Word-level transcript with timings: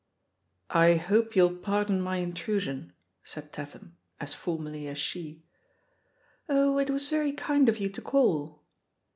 "I 0.73 0.95
hope 0.95 1.35
you'll 1.35 1.57
pardon 1.57 2.01
my 2.01 2.17
intrusion," 2.17 2.93
said 3.23 3.53
Tat 3.53 3.73
ham, 3.73 3.97
as 4.19 4.33
formally 4.33 4.87
as 4.87 4.97
she. 4.97 5.43
Oh, 6.49 6.79
it 6.79 6.89
was 6.89 7.07
very 7.11 7.33
kind 7.33 7.69
of 7.69 7.77
you 7.77 7.89
to 7.89 8.01
call." 8.01 8.63